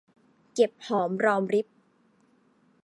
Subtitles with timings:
[0.53, 1.67] เก็บหอมรอมริบ